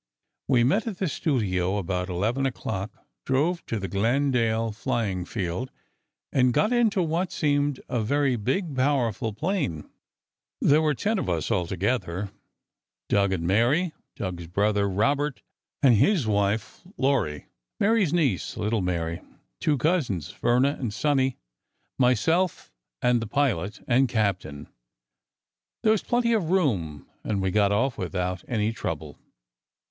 [0.47, 5.69] We met at the studio about eleven o'clock, drove to the Glendale Flying Field,
[6.33, 9.87] and got into what seemed a very big, powerful plane.
[10.59, 12.31] There were ten of us altogether:
[13.09, 15.43] Doug and Mary; Doug's brother, Robert,
[15.83, 17.45] and his wife, Lurie;
[17.79, 19.21] Mary's niece ('Little Mary');
[19.59, 21.37] two cousins, Verna and Sonny;
[21.99, 22.71] myself,
[23.03, 24.65] and the pilot and captain.
[25.83, 29.19] There was plenty of room and we got off without any trouble.